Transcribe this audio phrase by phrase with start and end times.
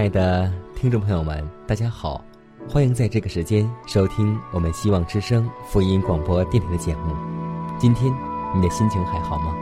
[0.00, 2.24] 亲爱的听众朋友们，大家好，
[2.66, 7.14] 欢迎在这个时间收听我们希望之声福音广播电台的节目。
[7.78, 8.10] 今天
[8.56, 9.54] 你的心情还好吗？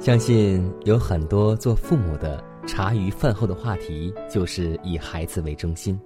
[0.00, 5.96] 相信有很多做父母的茶余饭后的话题就是以孩子为中心。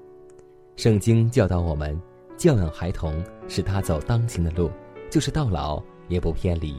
[0.77, 1.99] 圣经教导我们，
[2.37, 4.71] 教养孩童，使他走当行的路，
[5.09, 6.77] 就是到老也不偏离。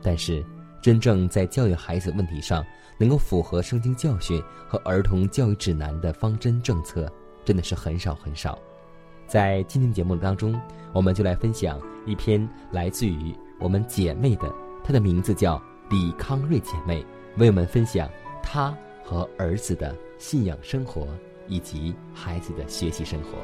[0.00, 0.44] 但是，
[0.80, 2.64] 真正在教育孩子问题上
[2.96, 7.10] 能够符合圣经教训和儿童教育指南的方针政策，
[7.44, 8.58] 真的是很少很少。
[9.26, 10.58] 在今天节目当中，
[10.92, 14.50] 我们就来分享一篇来自于我们姐妹的，
[14.82, 15.60] 她的名字叫
[15.90, 17.04] 李康瑞姐妹，
[17.36, 18.08] 为我们分享
[18.42, 18.74] 她
[19.04, 21.06] 和儿子的信仰生活
[21.46, 23.38] 以及孩子的学习生活。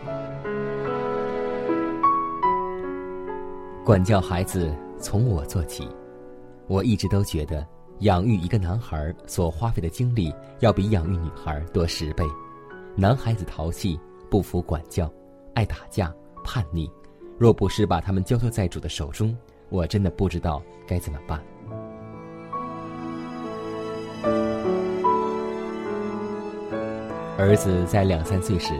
[3.84, 5.86] 管教孩子从我做起。
[6.66, 7.66] 我一直都觉得，
[8.00, 12.24] 养育一个男孩所花费的精力要比养育女孩多十倍。
[12.96, 13.98] 男孩子淘气、
[14.30, 15.12] 不服管教、
[15.54, 16.90] 爱打架、叛逆，
[17.38, 19.36] 若不是把他们交托在主的手中，
[19.68, 21.42] 我真的不知道该怎么办。
[27.36, 28.72] 儿子在两三岁时，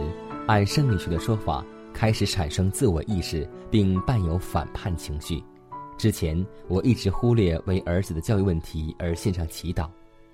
[0.47, 1.63] 按生理学的说法，
[1.93, 5.43] 开始产生自我意识，并伴有反叛情绪。
[5.97, 9.89] 之前我一直忽略为儿子的教育问题而献上祈祷，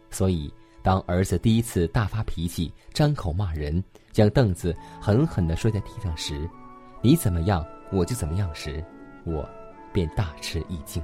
[0.10, 0.52] 所以
[0.82, 6.50] 当儿子第一次大发脾气、张口骂人、将凳子狠狠地摔在地上时，
[7.02, 8.84] 你怎么样我就怎么样时，
[9.24, 9.48] 我
[9.94, 11.02] 便大吃一惊。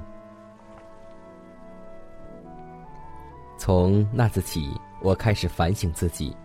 [3.56, 4.68] 从那次起，
[5.02, 6.36] 我开始反省自己：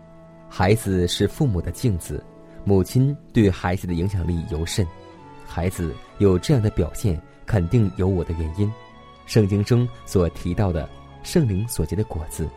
[0.48, 2.24] 孩子是父母的镜子，
[2.64, 4.86] 母亲对孩子的影响力尤甚，
[5.46, 7.20] 孩子有这样的表现。
[7.46, 8.72] 肯定有我的原因。
[9.26, 10.90] 圣经中所提到的
[11.24, 12.50] 圣灵所结的果子，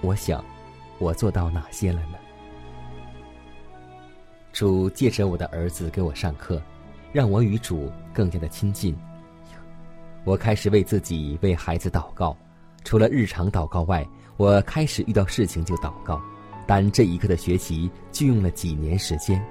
[0.00, 0.44] 我想，
[0.98, 2.18] 我做到哪些了呢？
[4.52, 6.60] 主借着我的儿子给我上课，
[7.12, 8.94] 让我与主更加的亲近。
[10.24, 12.36] 我开始为自己、为孩子祷告。
[12.84, 14.06] 除了日常祷告外，
[14.36, 16.20] 我开始遇到事情就祷告。
[16.66, 19.42] 但这一刻的学习就用了几年时间。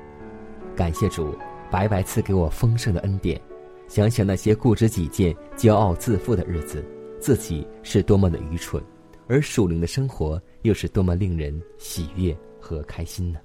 [0.75, 1.36] 感谢主，
[1.69, 3.42] 白白赐给我丰盛的恩典。
[3.91, 6.81] 想想那些固执己见、骄傲自负的日子，
[7.19, 8.81] 自己是多么的愚蠢，
[9.28, 13.40] 而属灵的生活又是多么令人喜悦和开心呢？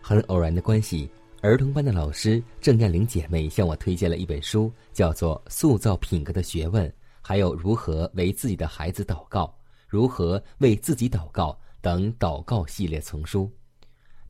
[0.00, 1.08] 很偶然的关系，
[1.40, 6.84] 儿童班的老师郑艳玲姐妹向我推荐了一本书，叫做《塑造品格的学问》，
[7.20, 9.56] 还有如何为自己的孩子祷告、
[9.86, 13.48] 如何为自己祷告等祷告系列丛书。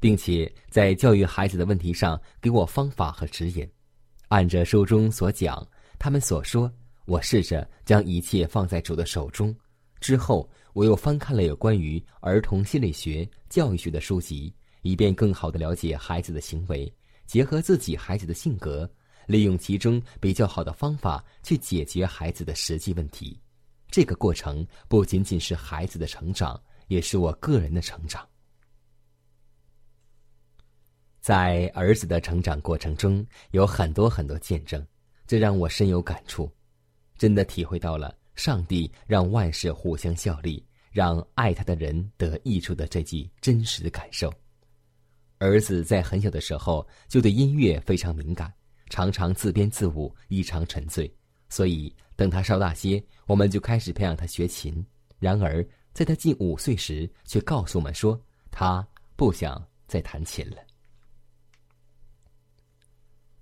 [0.03, 3.65] 并且在教育孩子的问题上给我方法和指引，
[4.27, 5.65] 按着书中所讲，
[5.97, 6.69] 他们所说，
[7.05, 9.55] 我试着将一切放在主的手中。
[10.01, 16.93] 之后，我又翻看了有关于儿童心理学、教育学的书籍，以便更好的了解孩子的行为，
[17.25, 18.91] 结合自己孩子的性格，
[19.29, 23.39] 利用其中比较好的方法去解决孩子的实际问题。
[23.89, 28.27] 这个过程不仅仅是孩子的成长，也是我个人的成长。
[31.23, 34.85] 在儿子的成长过程中，有很多很多见证，
[35.25, 36.51] 这让我深有感触，
[37.17, 44.35] 真的体会到了上帝让万事互相效力，让爱他的人得益处的这句真实的感受。
[45.39, 48.53] 儿子在很小的时候就对音乐非常敏感，
[48.91, 51.09] 常常自编自舞，异常沉醉。
[51.49, 54.85] 所以等他稍大些，我们就开始培养他学琴。
[55.21, 58.21] 然而在他近五岁时，却告诉我们说
[58.51, 58.85] 他
[59.15, 60.57] 不想再弹琴了。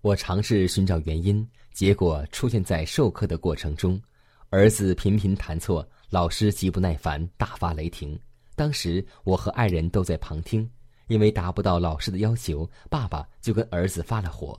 [0.02, 4.00] 我尝试寻找原因，结果出现在授课的过程中，
[4.48, 8.18] 儿子频频弹错，老师极不耐烦，大发雷霆。
[8.56, 10.66] 当时我和爱人都在旁听，
[11.08, 14.58] 因为达不到老师的要求，爸爸就跟儿子发了火。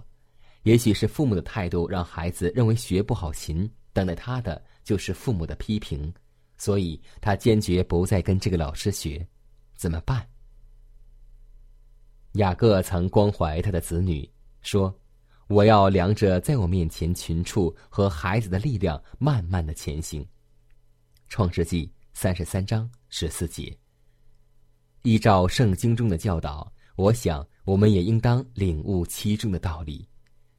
[0.62, 6.14] 也许是父母的态度让孩子认为学不好琴，等待他的就是父母的批评，
[6.60, 9.28] 所以他坚决不再跟这个老师学。
[9.76, 10.24] 怎么办？
[12.34, 14.30] 雅各曾关怀他的子女，
[14.62, 14.96] 说。
[15.52, 20.26] 我要量着在我面前群畜和孩子的力量，慢慢的前行。
[21.28, 23.78] 创世纪三十三章十四节。
[25.02, 30.08] 依照圣经中的教导，我想我们也应当领悟其中的道理。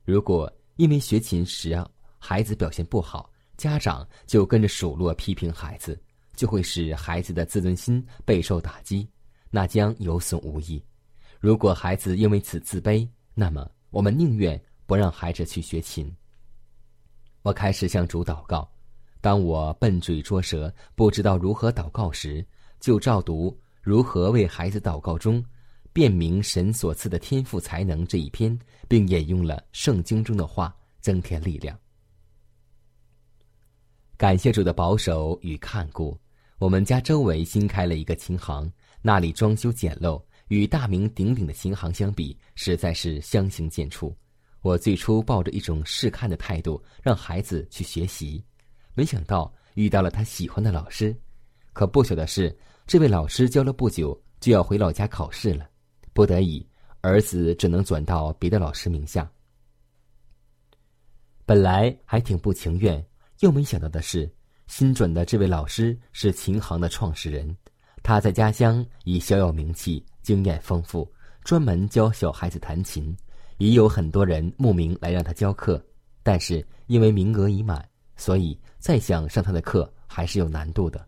[0.04, 1.82] 如果因为学琴时
[2.18, 5.98] 孩子表现不好，家长就跟着数落批评孩子，
[6.36, 9.08] 就会使孩子的自尊心备受打击，
[9.48, 10.84] 那将有损无益。
[11.40, 14.62] 如果孩子因为此自卑，那么我们宁愿。
[14.92, 16.14] 不让孩子去学琴。
[17.40, 18.70] 我开始向主祷告。
[19.22, 22.46] 当我笨嘴拙舌、不知道如何祷告时，
[22.78, 23.50] 就照读
[23.80, 25.42] 《如何为孩子祷告》中
[25.94, 31.74] 辨明神所赐的天赋才能这一篇，并引用了圣经中的话，增添力量。
[34.18, 36.14] 感谢主的保守与看顾，
[36.58, 44.14] 我们家周围新开了一个琴行，那里装修简陋，与大名鼎鼎的琴行相比，实在是相形见绌。
[44.62, 48.42] 我最初抱着一种试看的态度，让孩子去学习，
[48.94, 51.14] 没想到遇到了他喜欢的老师。
[51.72, 52.56] 可不巧的是，
[52.86, 55.68] 这位老师教了不久就要回老家考试了，
[56.12, 56.64] 不得已，
[57.00, 59.28] 儿子只能转到别的老师名下。
[61.44, 63.04] 本来还挺不情愿，
[63.40, 64.32] 又没想到的是，
[64.68, 67.56] 新转的这位老师是琴行的创始人，
[68.00, 71.10] 他在家乡已小有名气，经验丰富，
[71.42, 73.16] 专门教小孩子弹琴。
[73.62, 75.80] 已有很多人慕名来让他教课，
[76.24, 81.06] 但是因为名额已满，所以再想上他的课还是有难度的。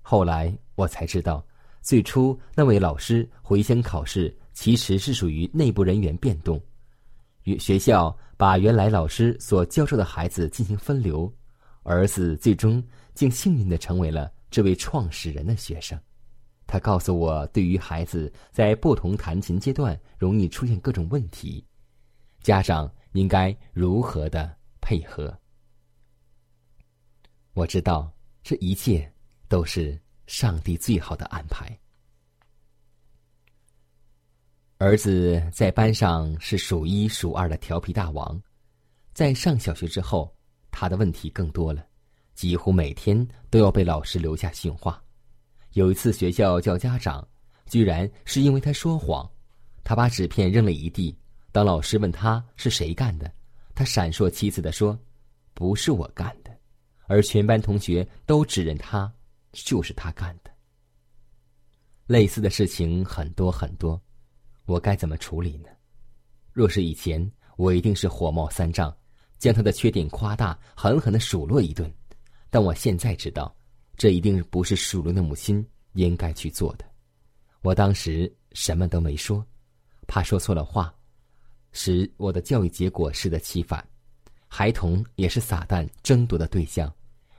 [0.00, 1.46] 后来我才知道，
[1.82, 6.58] 最初那位老师回乡考试其实是属于内部人员变动，
[7.42, 11.30] 与学校把原来老师所教授的孩子进行分流，
[11.82, 12.82] 儿子最终
[13.12, 16.00] 竟幸运的成为了这位创始人的学生。
[16.66, 21.62] 他告诉我，对于孩子在不同弹琴阶段容易出现各种问题。
[22.40, 25.36] 家长应该如何的配合？
[27.52, 28.10] 我知道
[28.42, 29.12] 这一切
[29.48, 31.78] 都是上帝最好的安排。
[34.78, 38.40] 儿子在班上是数一数二的调皮大王，
[39.12, 40.34] 在上小学之后，
[40.70, 41.86] 他的问题更多了，
[42.34, 45.02] 几乎每天都要被老师留下训话。
[45.72, 47.28] 有一次学校叫家长，
[47.66, 49.30] 居然是因为他说谎，
[49.84, 51.14] 他把纸片扔了一地。
[51.52, 53.32] 当老师问他是谁干的，
[53.74, 54.98] 他闪烁其词的说
[55.52, 56.56] ：“不是我干的。”
[57.08, 59.12] 而全班同学都指认他
[59.52, 60.50] 就是他干的。
[62.06, 64.00] 类似的事情很多很多，
[64.66, 65.68] 我该怎么处理呢？
[66.52, 68.96] 若是以前，我一定是火冒三丈，
[69.38, 71.92] 将他的缺点夸大，狠狠的数落一顿。
[72.48, 73.52] 但我现在知道，
[73.96, 75.64] 这一定不是属灵的母亲
[75.94, 76.84] 应该去做的。
[77.62, 79.44] 我当时什么都没说，
[80.06, 80.94] 怕说错了话。
[81.72, 83.86] 使我的教育结果适得其反，
[84.48, 86.92] 孩童也是撒旦争夺的对象，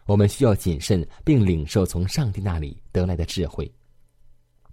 [0.05, 3.71] 我们需要谨慎并领受从上帝那里得来的智慧，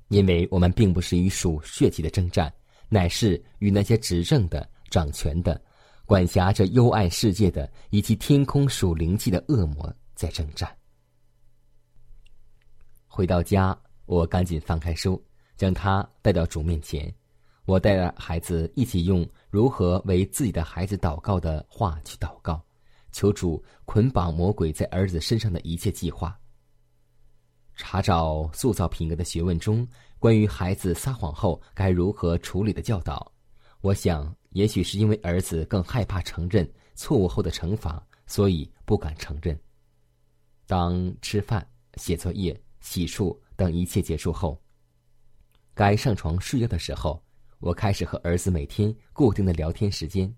[0.08, 2.52] 因为我们并不是与属血气的征战，
[2.88, 5.60] 乃是与那些执政的、掌权的、
[6.06, 10.74] 管辖着幽暗世界的以及天空属灵气的恶魔在征战。
[13.06, 15.20] 回到家，我赶紧翻开书，
[15.56, 17.12] 将它带到主面前。
[17.68, 22.58] 我带着孩子一起用如何为自己的孩子祷告的话去祷告，
[23.12, 26.34] 求主捆绑魔鬼在儿子身上的一切计划。
[27.76, 29.86] 查找塑造品格的学问中
[30.18, 33.30] 关于孩子撒谎后该如何处理的教导，
[33.82, 39.54] 我想也许是因为儿子更害怕承认错误后的惩罚，所以不敢承认。
[40.66, 44.58] 当吃饭、写作业、洗漱等一切结束后，
[45.74, 47.22] 该上床睡觉的时候。
[47.60, 50.32] 我开始和儿子每天固定的聊天时间，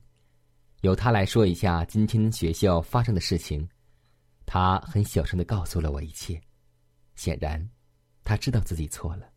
[0.81, 3.69] 由他来说一下今天学校发生的事情。
[4.47, 6.41] 他很小声的告诉了我一切，
[7.17, 7.69] 显然，
[8.25, 9.31] 他知道自己错了。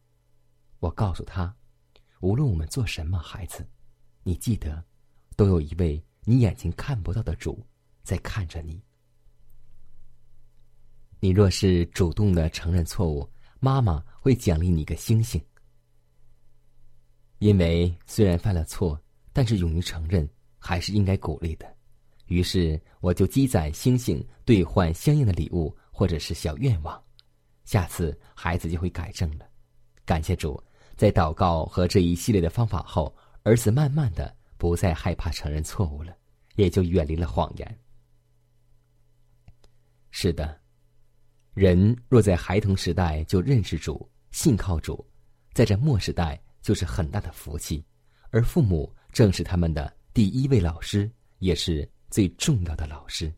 [0.79, 1.53] 我告诉他，
[2.21, 3.67] 无论我们做什么，孩子，
[4.23, 4.81] 你记得，
[5.35, 7.65] 都有一位你眼睛看不到的主
[8.01, 8.81] 在看着你。
[11.19, 15.43] 你若是主动的承认错误，妈妈会奖励你个星星。
[17.43, 18.97] 因为虽然犯了错，
[19.33, 20.25] 但是勇于承认
[20.57, 21.75] 还是应该鼓励的。
[22.27, 27.03] 于是我就积攒星星，兑换相应的礼物或者是小愿望，
[27.65, 29.45] 下次孩子就会改正了。
[30.05, 30.63] 感谢主，
[30.95, 36.15] 在祷告和这一系列的方法后，儿子慢慢的不再害怕承认错误了，
[36.55, 37.79] 也就远离了谎言。
[40.11, 40.57] 是的。
[41.53, 45.05] 人若在孩童时代就认识主、信靠主，
[45.51, 47.83] 在这末时代就是很大的福气，
[48.31, 53.31] 而父母正是他们的第一位老师，也是最重要的老师。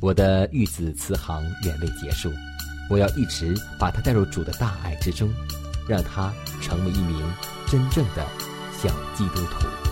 [0.00, 2.30] 我的育子慈航远未结束，
[2.88, 5.28] 我要一直把他带入主的大爱之中，
[5.88, 7.20] 让他成为一名
[7.66, 8.24] 真正的
[8.80, 9.87] 小基督徒。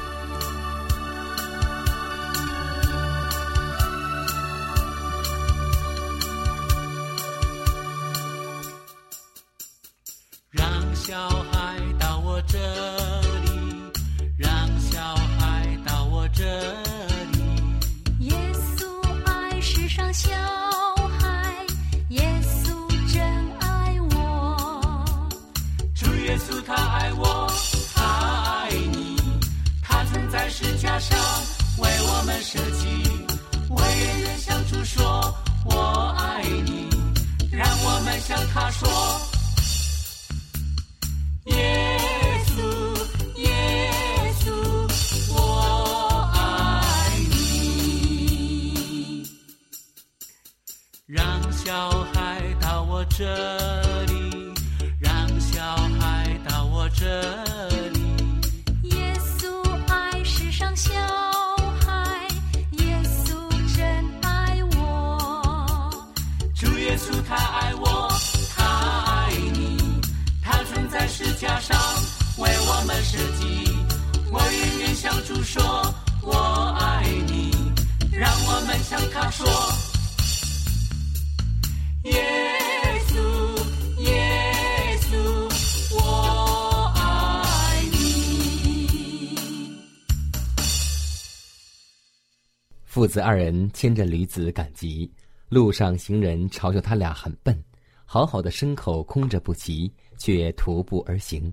[93.17, 95.11] 子二人牵着驴子赶集，
[95.49, 97.59] 路上行人嘲笑他俩很笨，
[98.05, 101.51] 好好的牲口空着不骑，却徒步而行。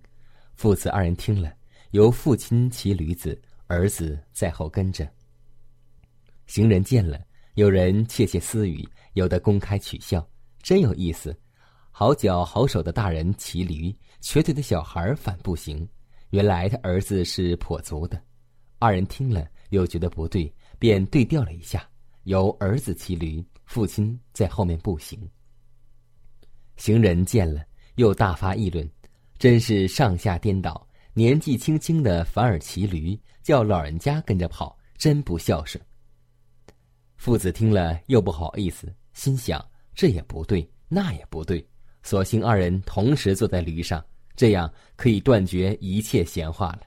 [0.56, 1.54] 父子二人听了，
[1.92, 5.10] 由父亲骑驴子，儿子在后跟着。
[6.48, 7.18] 行人见了，
[7.54, 10.28] 有人窃窃私语，有的公开取笑，
[10.62, 11.34] 真有意思。
[11.92, 15.88] 好脚好手的大人骑驴，瘸腿的小孩反步行。
[16.32, 18.22] 原来他儿子是跛足的。
[18.80, 21.90] 二人听了又觉得不对，便对调了一下，
[22.24, 25.18] 由儿子骑驴，父亲在后面步行。
[26.76, 28.86] 行人见了，又大发议论。
[29.40, 35.82] 真是上下颠倒，年纪轻轻的反而骑驴，叫老人家跟着跑，真不孝顺。
[37.16, 41.66] 父子听了又不好意思，心想这也不对，那也不对，
[42.02, 46.82] 索性二人同时坐在驴上，这样可以断绝一切闲话了。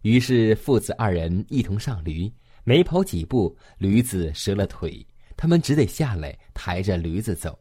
[0.00, 2.28] 于是父子二人一同上驴，
[2.64, 7.58] 没跑几步，驴子折了腿，他们只得下来抬着驴子走。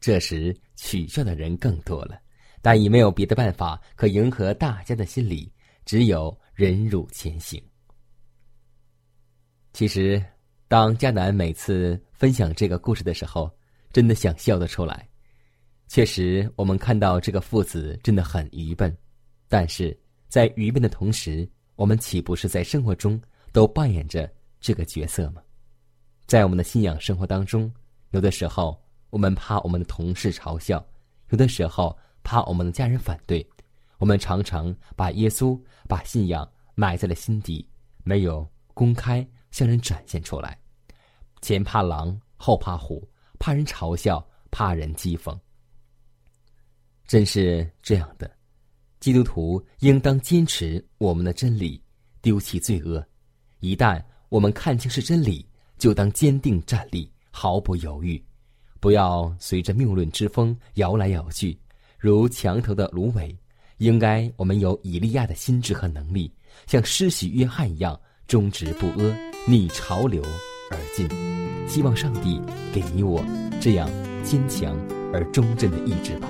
[0.00, 2.20] 这时取笑的人更多了。
[2.62, 5.50] 但已没有别的办法可迎合大家的心理，
[5.86, 7.58] 只有忍辱前行。
[9.72, 10.22] 其实，
[10.68, 13.50] 当迦南每次分享这个故事的时候，
[13.94, 15.08] 真的想笑得出来。
[15.88, 18.94] 确实，我们看到这个父子真的很愚笨，
[19.48, 23.18] 但是在愚笨的同时，我们岂不是在生活中
[23.52, 24.30] 都扮演着
[24.60, 25.42] 这个角色吗？
[26.26, 27.72] 在我们的信仰生活当中，
[28.10, 28.80] 有的时候
[29.10, 30.84] 我们怕我们的同事嘲笑，
[31.30, 31.96] 有的时候。
[32.22, 33.44] 怕我们的家人反对，
[33.96, 37.66] 我们常常把耶稣、把信仰埋在了心底，
[38.04, 40.56] 没有公开向人展现出来。
[41.40, 45.36] 前怕狼，后怕虎，怕人嘲笑，怕人讥讽。
[47.06, 48.30] 真是这样的，
[49.00, 51.82] 基督徒应当坚持我们的真理，
[52.20, 53.02] 丢弃罪恶。
[53.60, 55.46] 一旦我们看清是真理，
[55.78, 58.22] 就当坚定站立，毫不犹豫，
[58.80, 61.58] 不要随着谬论之风摇来摇去。
[61.98, 63.36] 如墙头的芦苇，
[63.76, 66.32] 应该我们有以利亚的心智和能力，
[66.66, 70.22] 像施洗约翰一样忠直不阿，逆潮流
[70.70, 71.06] 而进。
[71.68, 72.40] 希望上帝
[72.72, 73.22] 给你我
[73.60, 73.88] 这样
[74.24, 74.74] 坚强
[75.12, 76.28] 而忠贞的意志吧。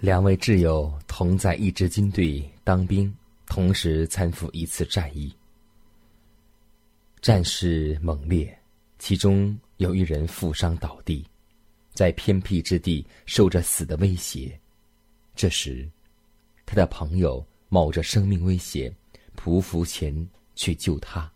[0.00, 3.12] 两位挚友同在一支军队当兵，
[3.46, 5.34] 同时参赴一次战役。
[7.20, 8.56] 战事猛烈，
[9.00, 11.26] 其中有一人负伤倒地，
[11.92, 14.56] 在偏僻之地受着死的威胁。
[15.34, 15.90] 这时，
[16.66, 18.94] 他的朋友冒着生命危险
[19.36, 21.30] 匍匐前去救他。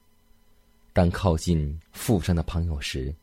[0.92, 3.14] 当靠近负伤的朋友时，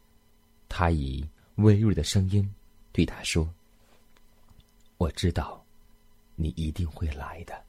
[0.69, 1.23] 他以
[1.55, 2.49] 微弱的声音
[2.91, 3.47] 对他说。
[4.97, 5.63] 我知道，
[6.35, 7.61] 你一定会来的。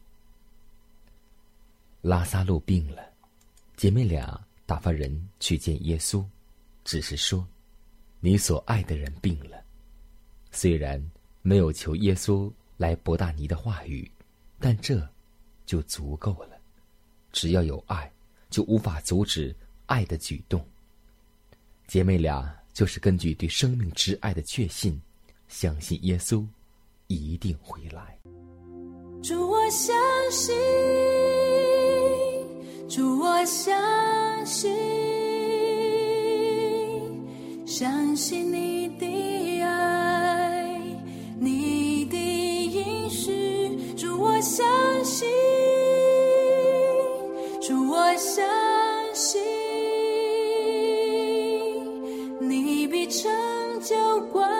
[2.00, 3.02] 拉萨路病了，
[3.76, 6.24] 姐妹俩打发人去见耶稣，
[6.84, 7.46] 只是说
[8.20, 9.62] ：“你所爱的人病了。”
[10.52, 11.04] 虽然
[11.42, 14.10] 没有求耶稣来博大尼的话语，
[14.60, 15.06] 但这
[15.66, 16.58] 就足够了。
[17.32, 18.10] 只要有爱，
[18.50, 19.54] 就无法阻止
[19.86, 20.64] 爱的举动。
[21.86, 25.00] 姐妹俩就是根据对生命之爱的确信，
[25.48, 26.46] 相信耶稣。
[27.10, 28.18] 一定会来。
[29.22, 29.96] 主，我相
[30.30, 30.54] 信，
[32.86, 34.70] 主，我相信，
[37.66, 38.77] 相信你
[48.18, 48.44] 相
[49.14, 49.40] 信，
[52.40, 53.30] 你必成
[53.80, 53.94] 就
[54.32, 54.50] 关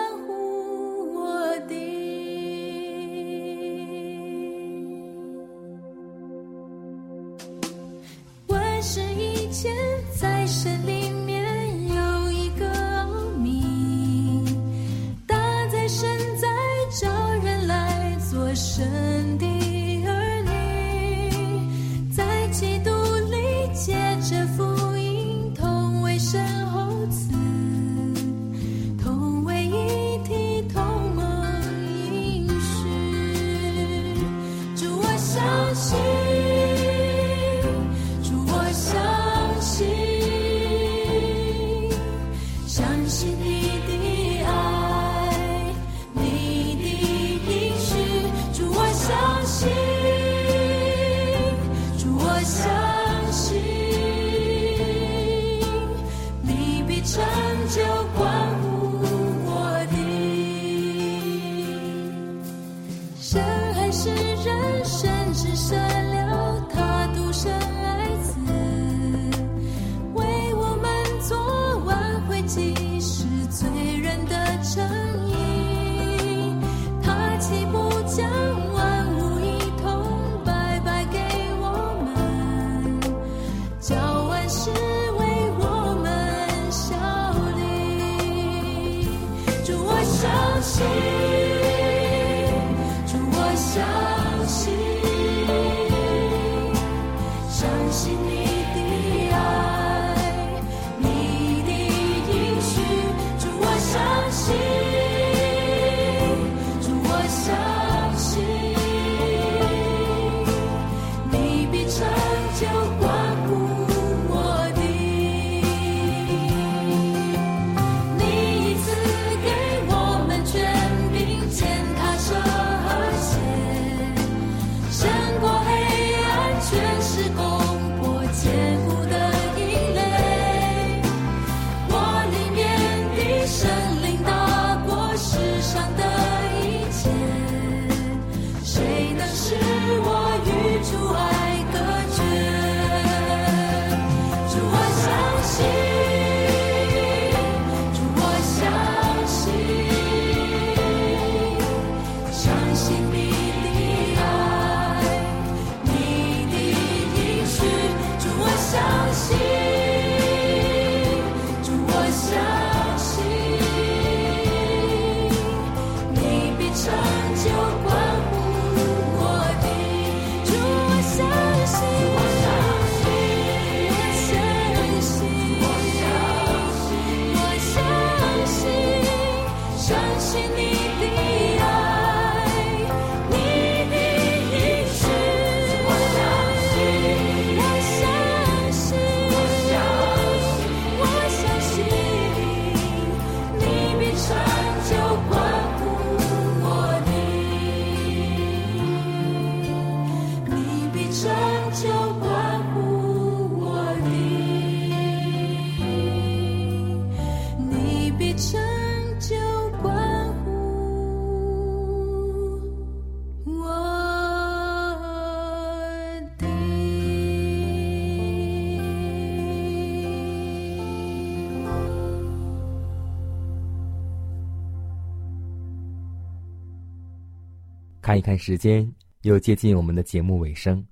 [228.09, 228.91] 看一看时间，
[229.21, 230.83] 又接近我们的节目尾声，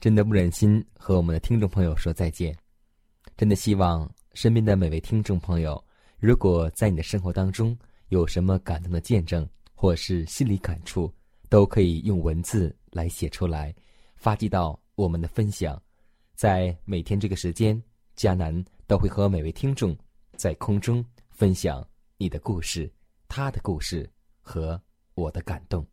[0.00, 2.56] 真的不忍心和我们的听众朋友说再见。
[3.36, 5.84] 真的希望身边的每位听众朋友，
[6.18, 11.12] 如果在你的生活当中有什么感动的见证，或是心理感触，
[11.50, 13.74] 都可以用文字来写出来，
[14.16, 15.78] 发寄到我们的分享。
[16.34, 17.78] 在每天这个时间，
[18.16, 19.94] 迦南都会和每位听众
[20.34, 22.90] 在空中分享你的故事、
[23.28, 24.80] 他的故事和
[25.14, 25.86] 我的感动。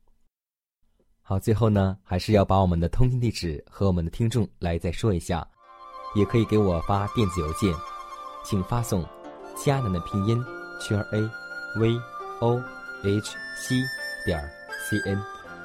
[1.31, 5.47] 好，最后呢，还是要把我们的通信地址和我们的听众来再说一下，
[6.13, 7.73] 也可以给我发电子邮件，
[8.43, 9.01] 请发送
[9.55, 10.43] 迦南的拼音
[10.81, 11.21] 圈 a
[11.79, 11.97] v
[12.41, 12.61] o
[13.01, 13.75] h c
[14.25, 14.43] 点
[14.89, 15.23] c n，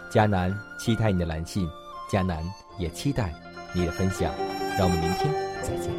[0.09, 1.69] 迦南期待你的来信，
[2.09, 2.45] 迦南
[2.79, 3.35] 也期待
[3.75, 4.33] 你的分享，
[4.79, 5.91] 让我们明天再见。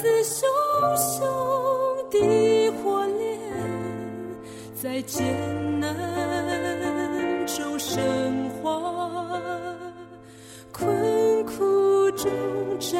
[0.00, 0.48] 似熊
[0.96, 1.26] 熊
[2.08, 3.20] 的火焰，
[4.80, 5.92] 在艰难
[7.48, 8.80] 中升华，
[10.70, 12.30] 困苦中
[12.78, 12.94] 绽